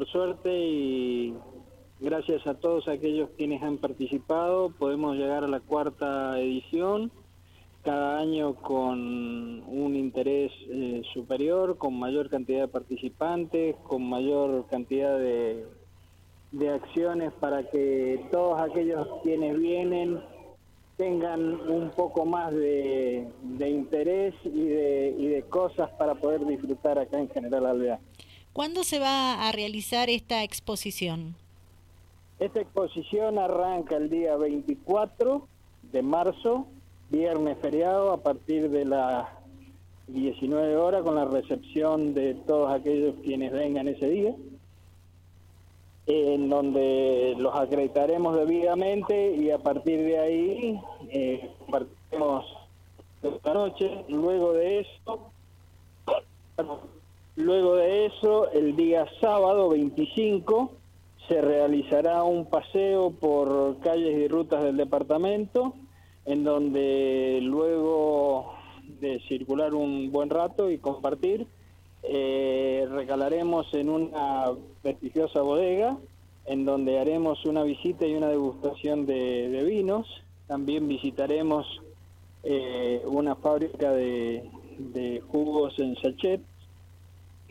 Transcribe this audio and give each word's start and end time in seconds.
por 0.00 0.08
suerte 0.08 0.50
y 0.50 1.34
gracias 2.00 2.46
a 2.46 2.54
todos 2.54 2.88
aquellos 2.88 3.28
quienes 3.36 3.62
han 3.62 3.76
participado, 3.76 4.70
podemos 4.70 5.14
llegar 5.14 5.44
a 5.44 5.46
la 5.46 5.60
cuarta 5.60 6.40
edición, 6.40 7.12
cada 7.84 8.18
año 8.18 8.54
con 8.54 8.98
un 8.98 9.94
interés 9.94 10.52
eh, 10.70 11.02
superior, 11.12 11.76
con 11.76 11.98
mayor 11.98 12.30
cantidad 12.30 12.62
de 12.62 12.68
participantes, 12.68 13.76
con 13.86 14.08
mayor 14.08 14.64
cantidad 14.70 15.18
de, 15.18 15.66
de 16.52 16.70
acciones 16.70 17.34
para 17.34 17.68
que 17.68 18.24
todos 18.30 18.58
aquellos 18.58 19.06
quienes 19.22 19.58
vienen 19.58 20.18
tengan 20.96 21.60
un 21.68 21.90
poco 21.90 22.24
más 22.24 22.54
de, 22.54 23.28
interés 23.58 24.34
y 24.44 24.64
de, 24.64 25.14
y 25.18 25.26
de 25.26 25.42
cosas 25.42 25.90
para 25.98 26.14
poder 26.14 26.46
disfrutar 26.46 26.98
acá 26.98 27.18
en 27.18 27.28
General 27.28 27.66
Alvear. 27.66 28.00
¿Cuándo 28.52 28.84
se 28.84 28.98
va 28.98 29.48
a 29.48 29.52
realizar 29.52 30.10
esta 30.10 30.42
exposición? 30.42 31.36
Esta 32.38 32.60
exposición 32.60 33.38
arranca 33.38 33.96
el 33.96 34.10
día 34.10 34.36
24 34.36 35.46
de 35.92 36.02
marzo, 36.02 36.66
viernes 37.10 37.58
feriado, 37.60 38.12
a 38.12 38.18
partir 38.18 38.70
de 38.70 38.84
las 38.84 39.28
19 40.08 40.76
horas, 40.76 41.02
con 41.02 41.14
la 41.14 41.26
recepción 41.26 42.14
de 42.14 42.34
todos 42.34 42.72
aquellos 42.72 43.14
quienes 43.22 43.52
vengan 43.52 43.88
ese 43.88 44.08
día 44.08 44.34
en 46.06 46.48
donde 46.48 47.34
los 47.38 47.54
acreditaremos 47.54 48.34
debidamente 48.36 49.36
y 49.36 49.50
a 49.50 49.58
partir 49.58 50.00
de 50.00 50.18
ahí 50.18 50.80
eh, 51.10 51.50
compartiremos 51.60 52.46
esta 53.22 53.54
noche. 53.54 54.04
Luego 54.08 54.52
de 54.52 54.80
eso, 54.80 55.30
luego 57.40 57.76
de 57.76 58.06
eso, 58.06 58.50
el 58.52 58.76
día 58.76 59.06
sábado 59.20 59.70
25 59.70 60.72
se 61.28 61.40
realizará 61.40 62.22
un 62.22 62.46
paseo 62.46 63.10
por 63.10 63.78
calles 63.80 64.18
y 64.18 64.28
rutas 64.28 64.62
del 64.62 64.76
departamento, 64.76 65.74
en 66.26 66.44
donde 66.44 67.40
luego 67.42 68.54
de 69.00 69.20
circular 69.28 69.74
un 69.74 70.10
buen 70.10 70.30
rato 70.30 70.70
y 70.70 70.78
compartir, 70.78 71.46
eh, 72.02 72.86
recalaremos 72.90 73.72
en 73.74 73.88
una 73.88 74.46
prestigiosa 74.82 75.42
bodega 75.42 75.96
en 76.46 76.64
donde 76.64 76.98
haremos 76.98 77.44
una 77.44 77.62
visita 77.62 78.06
y 78.06 78.14
una 78.14 78.28
degustación 78.28 79.06
de, 79.06 79.62
vinos. 79.64 80.06
También 80.46 80.88
visitaremos 80.88 81.64
eh, 82.42 83.02
una 83.06 83.36
fábrica 83.36 83.92
de, 83.92 84.50
jugos 85.28 85.78
en 85.78 85.94
sachet, 85.96 86.40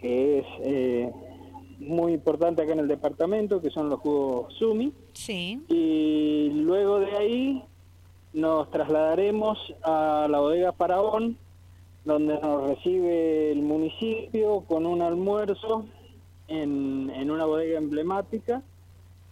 que 0.02 0.40
es 0.40 0.46
eh, 0.62 1.12
muy 1.80 2.14
importante 2.14 2.62
acá 2.62 2.74
en 2.74 2.80
el 2.80 2.88
departamento, 2.88 3.62
que 3.62 3.70
son 3.70 3.90
los 3.90 4.00
jugos 4.00 4.54
Sumi. 4.56 4.92
Sí. 5.14 5.62
Y 5.70 6.50
luego 6.54 7.00
de 7.00 7.12
ahí 7.18 7.64
nos 8.34 8.70
trasladaremos 8.70 9.58
a 9.84 10.28
la 10.30 10.40
bodega 10.40 10.74
Faraón, 10.74 11.38
donde 12.06 12.40
nos 12.40 12.68
recibe 12.70 13.52
el 13.52 13.62
municipio 13.62 14.62
con 14.68 14.86
un 14.86 15.02
almuerzo 15.02 15.86
en, 16.48 17.12
en 17.14 17.32
una 17.32 17.46
bodega 17.46 17.78
emblemática, 17.78 18.62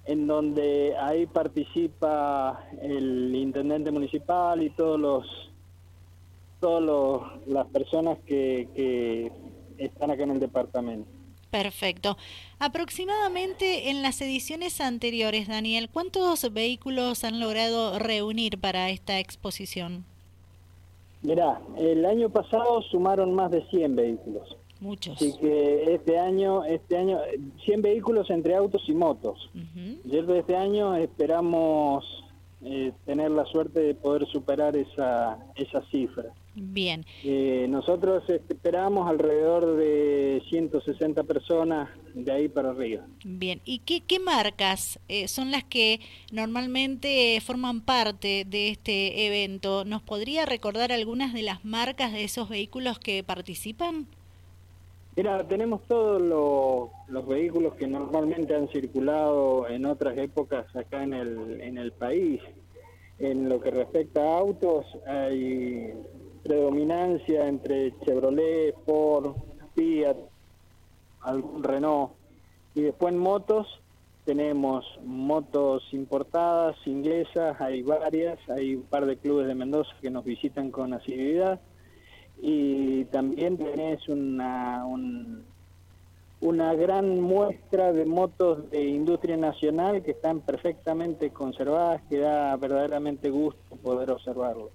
en 0.06 0.28
donde 0.28 0.95
ahí 0.98 1.26
participa 1.26 2.64
el 2.82 3.36
intendente 3.36 3.92
municipal 3.92 4.62
y 4.64 4.70
todos 4.70 5.00
los 5.00 5.52
todas 6.60 7.40
las 7.45 7.68
personas 7.68 8.18
que, 8.26 8.68
que 8.76 9.32
están 9.78 10.11
acá 10.11 10.23
en 10.23 10.31
el 10.31 10.39
departamento. 10.39 11.09
Perfecto. 11.50 12.17
Aproximadamente 12.59 13.89
en 13.89 14.02
las 14.02 14.22
ediciones 14.22 14.81
anteriores, 14.81 15.47
Daniel, 15.47 15.89
¿cuántos 15.92 16.52
vehículos 16.53 17.23
han 17.23 17.39
logrado 17.39 18.00
reunir 18.00 18.59
para 18.59 18.89
esta 18.89 19.20
exposición? 19.20 20.05
Mirá, 21.21 21.61
el 21.77 22.05
año 22.05 22.30
pasado 22.30 22.82
sumaron 22.83 23.33
más 23.33 23.52
de 23.52 23.66
100 23.70 23.95
vehículos. 23.95 24.55
Muchos. 24.80 25.16
Así 25.16 25.33
que 25.39 25.95
este 25.95 26.20
año, 26.20 26.64
este 26.64 26.98
año 26.98 27.20
100 27.66 27.82
vehículos 27.82 28.30
entre 28.30 28.55
autos 28.55 28.83
y 28.87 28.93
motos. 28.93 29.49
Y 30.05 30.17
este 30.17 30.55
año 30.55 30.95
esperamos 30.95 32.05
eh, 32.61 32.92
tener 33.05 33.32
la 33.32 33.45
suerte 33.45 33.80
de 33.80 33.95
poder 33.95 34.27
superar 34.27 34.76
esa, 34.76 35.39
esa 35.55 35.82
cifra. 35.89 36.26
Bien. 36.60 37.06
Eh, 37.23 37.68
nosotros 37.70 38.23
esperamos 38.30 39.08
alrededor 39.08 39.76
de 39.76 40.42
160 40.50 41.23
personas 41.23 41.88
de 42.16 42.32
ahí 42.32 42.50
para 42.50 42.72
arriba. 42.72 43.06
Bien. 43.23 43.62
¿Y 43.64 43.80
qué, 43.80 44.02
qué 44.02 44.20
marcas 44.20 45.00
eh, 45.08 45.28
son 45.28 45.52
las 45.52 45.64
que 45.64 46.00
normalmente 46.32 47.40
forman 47.46 47.82
parte 47.82 48.44
de 48.48 48.70
este 48.70 49.28
evento? 49.28 49.86
¿Nos 49.86 50.02
podría 50.02 50.48
recordar 50.48 50.92
algunas 50.92 51.32
de 51.32 51.44
las 51.44 51.64
marcas 51.64 52.12
de 52.12 52.23
esos 52.23 52.50
vehículos 52.50 52.98
que 52.98 53.23
participan? 53.23 54.08
Mira, 55.16 55.48
tenemos 55.48 55.84
todos 55.88 56.20
los, 56.20 57.28
vehículos 57.28 57.76
que 57.76 57.86
normalmente 57.86 58.56
han 58.56 58.67
circulado 58.70 59.70
en 59.70 59.86
otras 59.86 60.17
épocas 60.17 60.76
acá 60.76 61.04
en 61.04 61.14
el, 61.14 61.62
en 61.62 61.78
el 61.78 61.92
país. 61.92 62.42
En 63.20 63.50
lo 63.50 63.60
que 63.60 63.72
respecta 63.72 64.22
a 64.22 64.38
autos, 64.38 64.86
hay 65.08 65.92
predominancia 66.48 67.48
entre 67.48 67.94
Chevrolet, 68.00 68.74
Ford, 68.86 69.36
Fiat, 69.76 70.16
algún 71.22 71.62
Renault. 71.62 72.14
Y 72.74 72.82
después 72.82 73.14
en 73.14 73.20
motos 73.20 73.68
tenemos 74.24 74.86
motos 75.04 75.84
importadas, 75.92 76.76
inglesas, 76.86 77.60
hay 77.60 77.82
varias, 77.82 78.40
hay 78.50 78.76
un 78.76 78.84
par 78.84 79.06
de 79.06 79.18
clubes 79.18 79.48
de 79.48 79.56
Mendoza 79.56 79.92
que 80.02 80.10
nos 80.10 80.24
visitan 80.24 80.72
con 80.72 80.94
asiduidad 80.94 81.60
y 82.42 83.06
también 83.06 83.58
tenés 83.58 84.08
una, 84.08 84.86
una 86.40 86.74
gran 86.76 87.20
muestra 87.20 87.92
de 87.92 88.06
motos 88.06 88.70
de 88.70 88.84
industria 88.84 89.38
nacional 89.38 90.04
que 90.04 90.12
están 90.12 90.42
perfectamente 90.42 91.32
conservadas, 91.32 92.02
que 92.10 92.20
da 92.20 92.56
verdaderamente 92.58 93.30
gusto 93.30 93.76
poder 93.78 94.12
observarlo. 94.12 94.70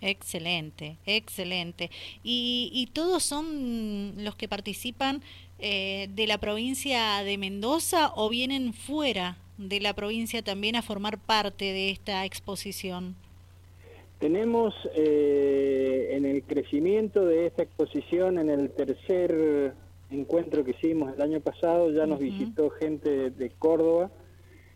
Excelente, 0.00 0.96
excelente. 1.06 1.90
¿Y, 2.22 2.70
y 2.72 2.86
todos 2.86 3.22
son 3.22 4.14
los 4.16 4.34
que 4.34 4.48
participan 4.48 5.22
eh, 5.58 6.08
de 6.14 6.26
la 6.26 6.38
provincia 6.38 7.22
de 7.22 7.36
Mendoza 7.36 8.12
o 8.16 8.28
vienen 8.30 8.72
fuera 8.72 9.36
de 9.58 9.80
la 9.80 9.92
provincia 9.94 10.42
también 10.42 10.74
a 10.76 10.82
formar 10.82 11.18
parte 11.18 11.66
de 11.66 11.90
esta 11.90 12.24
exposición? 12.24 13.14
Tenemos 14.18 14.74
eh, 14.94 16.08
en 16.12 16.24
el 16.24 16.42
crecimiento 16.42 17.24
de 17.24 17.46
esta 17.46 17.62
exposición, 17.62 18.38
en 18.38 18.50
el 18.50 18.70
tercer 18.70 19.74
encuentro 20.10 20.64
que 20.64 20.72
hicimos 20.72 21.14
el 21.14 21.22
año 21.22 21.40
pasado, 21.40 21.90
ya 21.92 22.06
nos 22.06 22.18
visitó 22.18 22.70
gente 22.70 23.30
de 23.30 23.50
Córdoba, 23.50 24.10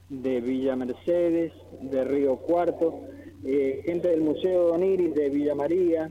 de 0.09 0.41
Villa 0.41 0.77
Mercedes, 0.77 1.53
de 1.81 2.05
Río 2.05 2.37
Cuarto, 2.37 3.01
eh, 3.45 3.83
gente 3.85 4.09
del 4.09 4.23
Museo 4.23 4.69
Doniris 4.69 5.15
de 5.15 5.31
Villa 5.31 5.55
María, 5.55 6.11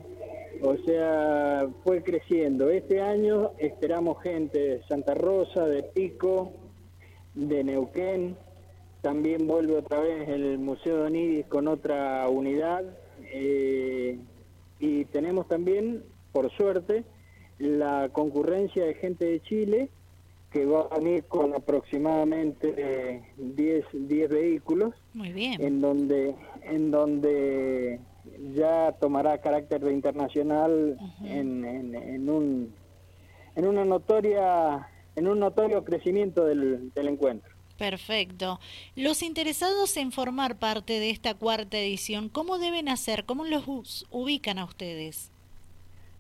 o 0.62 0.76
sea, 0.86 1.68
fue 1.84 2.04
creciendo. 2.04 2.70
Este 2.70 3.02
año 3.02 3.52
esperamos 3.58 4.22
gente 4.22 4.60
de 4.60 4.84
Santa 4.84 5.14
Rosa, 5.14 5.66
de 5.66 5.84
Pico, 5.84 6.52
de 7.34 7.64
Neuquén, 7.64 8.36
también 9.02 9.48
vuelve 9.48 9.78
otra 9.78 10.00
vez 10.00 10.30
el 10.30 10.60
Museo 10.60 10.98
Doniris 10.98 11.46
con 11.48 11.68
otra 11.68 12.28
unidad, 12.30 12.84
eh, 13.34 14.18
y 14.80 15.06
tenemos 15.06 15.48
también, 15.48 16.04
por 16.32 16.52
suerte, 16.52 17.04
la 17.60 18.10
concurrencia 18.12 18.86
de 18.86 18.94
gente 18.96 19.26
de 19.26 19.42
Chile 19.42 19.90
que 20.54 20.66
va 20.66 20.88
a 20.92 21.00
venir 21.00 21.24
con 21.26 21.54
aproximadamente 21.56 23.24
10 23.38 23.86
10 23.92 24.30
vehículos. 24.30 24.94
Muy 25.14 25.34
bien. 25.34 25.60
En 25.62 25.82
donde 25.82 26.36
en 26.62 26.92
donde 26.92 28.00
ya 28.54 28.94
tomará 29.02 29.42
carácter 29.42 29.82
de 29.82 29.92
internacional 29.92 30.98
en, 31.24 31.66
en, 31.66 32.30
un 32.30 32.74
en 33.56 33.68
una 33.68 33.84
notoria 33.84 34.88
en 35.16 35.28
un 35.28 35.40
notorio 35.40 35.84
crecimiento 35.84 36.46
del, 36.46 36.94
del 36.94 37.08
encuentro. 37.08 37.52
Perfecto. 37.78 38.60
Los 38.96 39.24
interesados 39.24 39.98
en 39.98 40.12
formar 40.12 40.60
parte 40.60 41.00
de 41.00 41.10
esta 41.10 41.34
cuarta 41.34 41.78
edición, 41.80 42.30
¿cómo 42.30 42.60
deben 42.60 42.88
hacer? 42.88 43.26
¿Cómo 43.26 43.44
los 43.46 44.06
ubican 44.12 44.60
a 44.60 44.66
ustedes? 44.66 45.33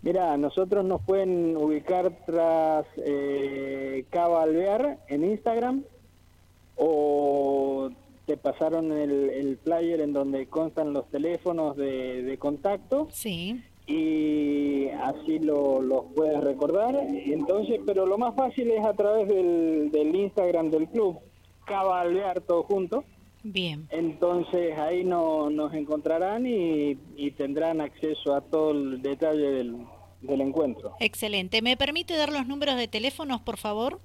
Mira, 0.04 0.36
nosotros 0.36 0.84
nos 0.84 1.02
pueden 1.02 1.56
ubicar 1.56 2.12
tras 2.26 2.86
eh, 2.98 4.06
Cava 4.10 4.44
Alvear 4.44 5.00
en 5.08 5.24
Instagram 5.24 5.84
o 6.76 7.90
te 8.26 8.36
pasaron 8.36 8.92
el, 8.92 9.30
el, 9.30 9.58
player 9.58 10.02
en 10.02 10.12
donde 10.12 10.48
constan 10.48 10.92
los 10.92 11.10
teléfonos 11.10 11.78
de, 11.78 12.22
de 12.22 12.38
contacto. 12.38 13.08
Sí. 13.12 13.64
y 13.88 14.90
así 14.90 15.40
lo, 15.40 15.82
los 15.82 16.04
puedes 16.14 16.42
recordar. 16.44 16.96
Entonces, 16.96 17.80
pero 17.86 18.06
lo 18.06 18.18
más 18.18 18.36
fácil 18.36 18.72
es 18.72 18.86
a 18.86 18.94
través 18.94 19.30
del, 19.30 19.90
del 19.92 20.14
Instagram 20.16 20.70
del 20.70 20.90
club, 20.90 21.18
Cava 21.66 22.02
Alvear, 22.02 22.42
todo 22.42 22.64
junto. 22.64 23.06
Bien. 23.44 23.88
Entonces 23.92 24.78
ahí 24.78 25.04
no, 25.04 25.50
nos 25.50 25.74
encontrarán 25.74 26.46
y, 26.48 26.98
y 27.18 27.32
tendrán 27.32 27.82
acceso 27.82 28.34
a 28.34 28.42
todo 28.42 28.72
el 28.72 29.02
detalle 29.02 29.52
del, 29.52 29.86
del 30.22 30.42
encuentro. 30.42 30.94
Excelente. 31.00 31.62
¿Me 31.62 31.78
permite 31.78 32.16
dar 32.16 32.32
los 32.32 32.48
números 32.48 32.78
de 32.78 32.88
teléfonos, 32.88 33.42
por 33.42 33.58
favor? 33.58 34.00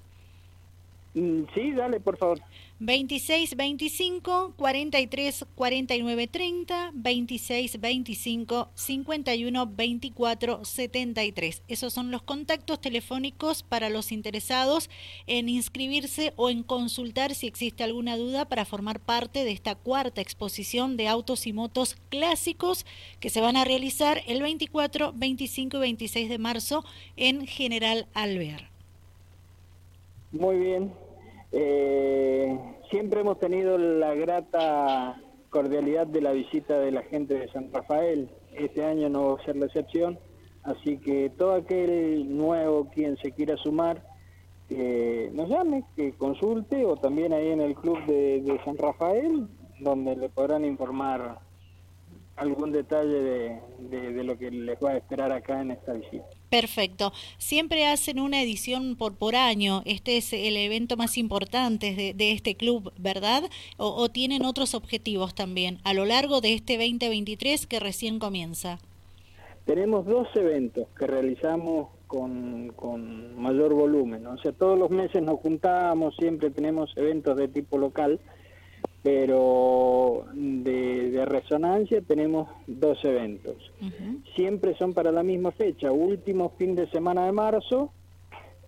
Mm, 1.18 1.46
sí, 1.52 1.72
dale, 1.72 1.98
por 1.98 2.16
favor. 2.16 2.40
26 2.78 3.56
25 3.56 4.54
43 4.56 5.46
49 5.56 6.26
30, 6.28 6.90
26 6.94 7.80
25 7.80 8.68
51 8.72 9.66
24 9.66 10.64
73. 10.64 11.62
Esos 11.66 11.92
son 11.92 12.12
los 12.12 12.22
contactos 12.22 12.80
telefónicos 12.80 13.64
para 13.64 13.88
los 13.88 14.12
interesados 14.12 14.90
en 15.26 15.48
inscribirse 15.48 16.34
o 16.36 16.50
en 16.50 16.62
consultar 16.62 17.34
si 17.34 17.48
existe 17.48 17.82
alguna 17.82 18.16
duda 18.16 18.44
para 18.44 18.64
formar 18.64 19.00
parte 19.00 19.42
de 19.42 19.50
esta 19.50 19.74
cuarta 19.74 20.20
exposición 20.20 20.96
de 20.96 21.08
autos 21.08 21.48
y 21.48 21.52
motos 21.52 21.96
clásicos 22.10 22.86
que 23.18 23.30
se 23.30 23.40
van 23.40 23.56
a 23.56 23.64
realizar 23.64 24.22
el 24.28 24.40
24, 24.40 25.14
25 25.16 25.78
y 25.78 25.80
26 25.80 26.28
de 26.28 26.38
marzo 26.38 26.84
en 27.16 27.44
General 27.44 28.06
Alvear. 28.14 28.70
Muy 30.30 30.58
bien. 30.58 31.07
Eh, 31.52 32.58
siempre 32.90 33.20
hemos 33.20 33.38
tenido 33.38 33.78
la 33.78 34.14
grata 34.14 35.20
cordialidad 35.50 36.06
de 36.06 36.20
la 36.20 36.32
visita 36.32 36.78
de 36.78 36.92
la 36.92 37.02
gente 37.02 37.34
de 37.34 37.48
San 37.48 37.72
Rafael. 37.72 38.30
Este 38.52 38.84
año 38.84 39.08
no 39.08 39.34
va 39.34 39.40
a 39.40 39.44
ser 39.44 39.56
la 39.56 39.66
excepción. 39.66 40.18
Así 40.62 40.98
que 40.98 41.30
todo 41.30 41.54
aquel 41.54 42.36
nuevo 42.36 42.90
quien 42.90 43.16
se 43.18 43.32
quiera 43.32 43.56
sumar, 43.56 44.02
que 44.68 45.30
nos 45.32 45.48
llame, 45.48 45.84
que 45.96 46.12
consulte 46.12 46.84
o 46.84 46.96
también 46.96 47.32
ahí 47.32 47.48
en 47.48 47.62
el 47.62 47.74
club 47.74 48.04
de, 48.04 48.60
San 48.64 48.76
Rafael, 48.76 49.48
donde 49.80 50.16
le 50.16 50.28
podrán 50.28 50.64
informar 50.66 51.38
algún 52.36 52.72
detalle 52.72 53.22
de, 53.22 53.60
de, 54.12 54.24
lo 54.24 54.36
que 54.36 54.50
les 54.50 54.78
va 54.78 54.90
a 54.90 54.96
esperar 54.98 55.32
acá 55.32 55.62
en 55.62 55.70
esta 55.70 55.94
visita. 55.94 56.28
Perfecto. 56.50 57.12
Siempre 57.36 57.86
hacen 57.86 58.18
una 58.18 58.42
edición 58.42 58.96
por, 58.96 59.16
por 59.16 59.36
año. 59.36 59.82
Este 59.84 60.16
es 60.16 60.32
el 60.32 60.56
evento 60.56 60.96
más 60.96 61.18
importante 61.18 61.94
de, 61.94 62.14
de 62.14 62.32
este 62.32 62.56
club, 62.56 62.92
¿verdad? 62.98 63.42
O, 63.76 64.08
tienen 64.08 64.44
otros 64.44 64.74
objetivos 64.74 65.34
también 65.34 65.78
a 65.84 65.92
lo 65.92 66.04
largo 66.04 66.40
de 66.40 66.54
este 66.54 66.78
2023 66.78 67.66
que 67.66 67.80
recién 67.80 68.18
comienza? 68.18 68.78
Tenemos 69.64 70.06
dos 70.06 70.28
eventos 70.34 70.88
que 70.98 71.06
realizamos 71.06 71.88
con, 72.06 72.72
con 72.74 73.38
mayor 73.40 73.74
volumen. 73.74 74.26
O 74.26 74.38
sea, 74.38 74.52
todos 74.52 74.78
los 74.78 74.90
meses 74.90 75.22
nos 75.22 75.40
juntamos, 75.40 76.16
siempre 76.16 76.50
tenemos 76.50 76.90
eventos 76.96 77.36
de 77.36 77.48
tipo 77.48 77.76
local 77.76 78.18
pero 79.02 80.24
de, 80.32 81.24
resonancia 81.26 82.00
tenemos 82.02 82.48
dos 82.66 83.04
eventos. 83.04 83.56
Siempre 84.34 84.74
son 84.76 84.94
para 84.94 85.12
la 85.12 85.22
misma 85.22 85.50
fecha, 85.52 85.92
último 85.92 86.52
fin 86.58 86.74
de 86.74 86.88
semana 86.88 87.26
de 87.26 87.32
marzo 87.32 87.92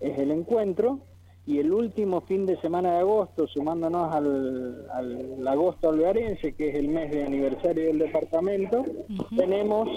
es 0.01 0.19
el 0.19 0.31
encuentro 0.31 1.01
y 1.47 1.59
el 1.59 1.73
último 1.73 2.21
fin 2.23 2.47
de 2.47 2.61
semana 2.61 2.93
de 2.93 2.99
agosto, 2.99 3.47
sumándonos 3.47 4.15
al, 4.15 4.87
al 4.93 5.49
agosto 5.49 5.89
alvearense, 5.89 6.53
que 6.55 6.69
es 6.69 6.75
el 6.77 6.89
mes 6.89 7.11
de 7.11 7.25
aniversario 7.25 7.87
del 7.87 7.99
departamento, 7.99 8.85
tenemos 9.37 9.89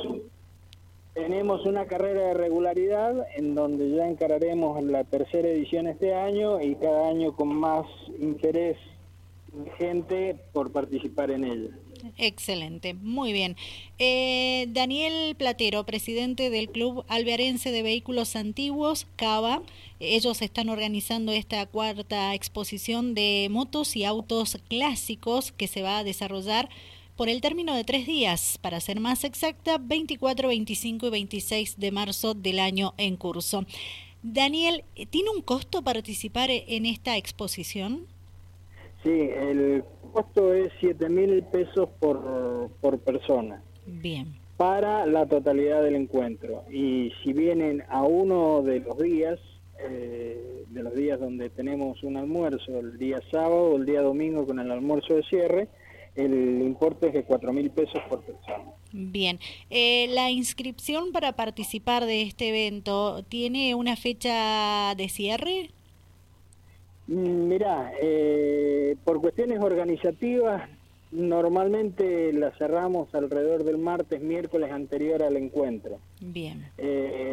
tenemos 1.14 1.64
una 1.68 1.86
carrera 1.86 2.30
de 2.30 2.34
regularidad 2.34 3.28
en 3.36 3.54
donde 3.54 3.92
ya 3.92 4.08
encararemos 4.08 4.84
la 4.84 5.04
tercera 5.04 5.48
edición 5.48 5.86
este 5.86 6.16
año 6.16 6.60
y 6.60 6.74
cada 6.74 7.08
año 7.08 7.36
con 7.36 7.50
más 7.50 7.86
interés 8.20 8.78
gente 9.78 10.36
por 10.52 10.72
participar 10.72 11.32
en 11.32 11.44
ella. 11.44 11.70
Excelente, 12.18 12.94
muy 12.94 13.32
bien. 13.32 13.56
Eh, 13.98 14.68
Daniel 14.70 15.36
Platero, 15.36 15.86
presidente 15.86 16.50
del 16.50 16.70
Club 16.70 17.06
Alvearense 17.08 17.72
de 17.72 17.82
Vehículos 17.82 18.36
Antiguos, 18.36 19.08
CAVA. 19.16 19.64
Ellos 20.00 20.42
están 20.42 20.70
organizando 20.70 21.32
esta 21.32 21.66
cuarta 21.66 22.34
exposición 22.34 23.14
de 23.14 23.48
motos 23.50 23.96
y 23.96 24.04
autos 24.04 24.58
clásicos 24.68 25.54
que 25.54 25.68
se 25.68 25.82
va 25.82 26.00
a 26.00 26.04
desarrollar 26.04 26.70
por 27.16 27.30
el 27.30 27.42
término 27.42 27.76
de 27.76 27.84
tres 27.84 28.06
días, 28.08 28.58
para 28.62 28.82
ser 28.82 29.00
más 29.00 29.24
exacta, 29.24 29.78
24, 29.78 30.48
25 30.48 31.08
y 31.08 31.10
26 31.10 31.80
de 31.80 31.92
marzo 31.92 32.34
del 32.34 32.60
año 32.60 32.96
en 32.98 33.18
curso. 33.18 33.66
Daniel, 34.24 34.84
¿tiene 35.10 35.30
un 35.30 35.42
costo 35.42 35.84
participar 35.84 36.50
en 36.50 36.86
esta 36.86 37.18
exposición? 37.18 38.08
Sí, 39.04 39.10
el 39.10 39.84
costo 40.14 40.54
es 40.54 40.72
7 40.80 41.10
mil 41.10 41.44
pesos 41.44 41.90
por, 42.00 42.70
por 42.80 43.00
persona. 43.00 43.62
Bien. 43.86 44.36
Para 44.58 45.06
la 45.06 45.26
totalidad 45.26 45.84
del 45.84 45.96
encuentro. 45.96 46.64
Y 46.72 47.12
si 47.24 47.34
vienen 47.34 47.84
a 47.90 48.04
uno 48.04 48.62
de 48.62 48.80
los 48.80 48.98
días, 48.98 49.40
eh, 49.80 50.64
de 50.70 50.84
los 50.84 50.96
días 50.96 51.20
donde 51.20 51.50
tenemos 51.50 52.02
un 52.04 52.18
almuerzo, 52.18 52.80
el 52.80 52.98
día 52.98 53.20
sábado 53.32 53.72
o 53.72 53.78
el 53.78 53.86
día 53.86 54.02
domingo 54.02 54.46
con 54.46 54.60
el 54.60 54.72
almuerzo 54.72 55.16
de 55.16 55.24
cierre, 55.24 55.68
el 56.16 56.62
importe 56.62 57.08
es 57.08 57.14
de 57.14 57.24
4 57.24 57.52
mil 57.52 57.72
pesos 57.72 58.00
por 58.08 58.22
persona. 58.24 58.72
Bien, 58.92 59.40
eh, 59.70 60.08
la 60.10 60.30
inscripción 60.30 61.12
para 61.12 61.34
participar 61.34 62.06
de 62.06 62.22
este 62.22 62.50
evento 62.50 63.24
tiene 63.24 63.74
una 63.76 63.96
fecha 63.96 64.94
de 64.96 65.10
cierre. 65.10 65.72
Mm, 67.08 67.48
mirá, 67.48 67.92
eh, 68.02 68.96
por 69.04 69.20
cuestiones 69.20 69.60
organizativas, 69.62 70.70
normalmente 71.12 72.34
la 72.34 72.52
cerramos 72.58 73.14
alrededor 73.14 73.64
del 73.64 73.78
martes, 73.78 74.22
miércoles 74.22 74.72
anterior 74.72 75.24
al 75.24 75.38
encuentro. 75.38 76.00
Bien. 76.20 76.72
Eh, 76.78 77.33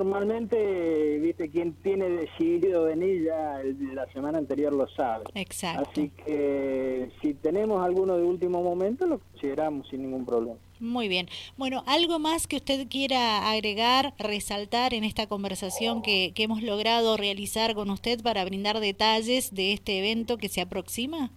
Normalmente, 0.00 1.18
viste, 1.18 1.50
quien 1.50 1.74
tiene 1.74 2.08
decidido 2.08 2.84
venir 2.84 3.24
ya 3.24 3.60
la 3.92 4.10
semana 4.14 4.38
anterior 4.38 4.72
lo 4.72 4.88
sabe. 4.88 5.24
Exacto. 5.34 5.90
Así 5.90 6.08
que 6.08 7.10
si 7.20 7.34
tenemos 7.34 7.84
alguno 7.84 8.16
de 8.16 8.22
último 8.22 8.62
momento, 8.62 9.06
lo 9.06 9.18
consideramos 9.18 9.86
sin 9.88 10.00
ningún 10.00 10.24
problema. 10.24 10.56
Muy 10.78 11.08
bien. 11.08 11.28
Bueno, 11.58 11.84
¿algo 11.86 12.18
más 12.18 12.46
que 12.46 12.56
usted 12.56 12.88
quiera 12.88 13.50
agregar, 13.50 14.14
resaltar 14.18 14.94
en 14.94 15.04
esta 15.04 15.26
conversación 15.26 16.00
que, 16.00 16.32
que 16.34 16.44
hemos 16.44 16.62
logrado 16.62 17.18
realizar 17.18 17.74
con 17.74 17.90
usted 17.90 18.22
para 18.22 18.42
brindar 18.46 18.80
detalles 18.80 19.54
de 19.54 19.74
este 19.74 19.98
evento 19.98 20.38
que 20.38 20.48
se 20.48 20.62
aproxima? 20.62 21.30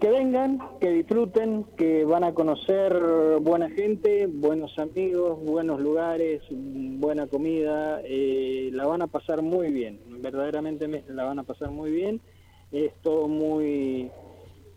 Que 0.00 0.10
vengan, 0.10 0.58
que 0.80 0.90
disfruten, 0.90 1.64
que 1.76 2.04
van 2.04 2.24
a 2.24 2.32
conocer 2.32 2.92
buena 3.40 3.68
gente, 3.70 4.26
buenos 4.26 4.76
amigos, 4.78 5.38
buenos 5.44 5.78
lugares, 5.80 6.42
buena 6.50 7.26
comida, 7.26 8.00
eh, 8.04 8.70
la 8.72 8.86
van 8.86 9.02
a 9.02 9.06
pasar 9.06 9.42
muy 9.42 9.70
bien, 9.72 10.00
verdaderamente 10.22 11.04
la 11.08 11.24
van 11.24 11.38
a 11.38 11.42
pasar 11.44 11.70
muy 11.70 11.90
bien, 11.90 12.20
es 12.72 12.92
todo 13.02 13.28
muy, 13.28 14.10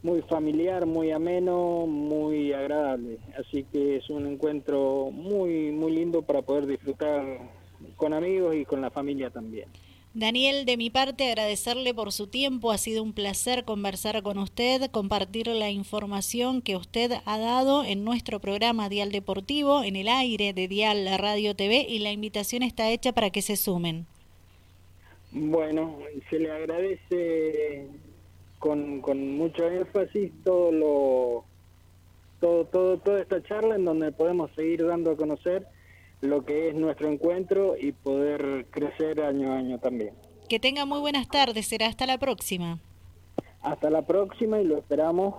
muy 0.01 0.21
familiar, 0.23 0.85
muy 0.85 1.11
ameno, 1.11 1.87
muy 1.87 2.53
agradable, 2.53 3.19
así 3.39 3.63
que 3.63 3.97
es 3.97 4.09
un 4.09 4.27
encuentro 4.27 5.09
muy, 5.11 5.71
muy 5.71 5.93
lindo 5.93 6.21
para 6.21 6.41
poder 6.41 6.67
disfrutar 6.67 7.39
con 7.95 8.13
amigos 8.13 8.55
y 8.55 8.65
con 8.65 8.81
la 8.81 8.91
familia 8.91 9.29
también. 9.29 9.69
Daniel, 10.15 10.65
de 10.65 10.77
mi 10.77 10.91
parte, 10.91 11.27
agradecerle 11.27 11.91
por 11.95 12.11
su 12.11 12.27
tiempo. 12.27 12.71
Ha 12.71 12.77
sido 12.77 13.01
un 13.01 13.13
placer 13.13 13.65
conversar 13.65 14.21
con 14.21 14.37
usted, 14.37 14.91
compartir 14.91 15.47
la 15.47 15.71
información 15.71 16.61
que 16.61 16.75
usted 16.75 17.13
ha 17.25 17.39
dado 17.39 17.83
en 17.83 18.03
nuestro 18.03 18.39
programa 18.39 18.89
Dial 18.89 19.11
Deportivo, 19.11 19.83
en 19.83 19.95
el 19.95 20.07
aire 20.07 20.53
de 20.53 20.67
Dial 20.67 21.07
Radio 21.17 21.55
TV, 21.55 21.87
y 21.89 21.97
la 21.97 22.11
invitación 22.11 22.61
está 22.61 22.91
hecha 22.91 23.11
para 23.11 23.31
que 23.31 23.41
se 23.41 23.55
sumen. 23.55 24.05
Bueno, 25.31 25.97
se 26.29 26.37
le 26.37 26.51
agradece 26.51 27.87
con, 28.59 29.01
con 29.01 29.35
mucho 29.35 29.67
énfasis 29.67 30.31
todo 30.43 30.71
lo 30.71 31.45
todo, 32.39 32.65
todo, 32.65 32.97
toda 32.99 33.21
esta 33.21 33.41
charla 33.41 33.75
en 33.75 33.85
donde 33.85 34.11
podemos 34.11 34.51
seguir 34.51 34.85
dando 34.85 35.11
a 35.11 35.15
conocer 35.15 35.65
lo 36.23 36.45
que 36.45 36.69
es 36.69 36.75
nuestro 36.75 37.09
encuentro 37.09 37.75
y 37.77 37.91
poder 37.91 38.65
crecer 38.71 39.21
año 39.21 39.51
a 39.51 39.57
año 39.57 39.77
también. 39.79 40.13
Que 40.47 40.59
tenga 40.59 40.85
muy 40.85 40.99
buenas 40.99 41.27
tardes, 41.27 41.67
será 41.67 41.87
hasta 41.87 42.05
la 42.05 42.17
próxima. 42.17 42.79
Hasta 43.61 43.89
la 43.89 44.01
próxima 44.03 44.59
y 44.59 44.65
lo 44.65 44.77
esperamos 44.77 45.35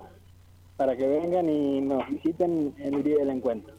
para 0.77 0.95
que 0.95 1.07
vengan 1.07 1.49
y 1.49 1.81
nos 1.81 2.07
visiten 2.09 2.73
en 2.77 2.93
el 2.93 3.03
día 3.03 3.17
del 3.17 3.29
encuentro. 3.29 3.73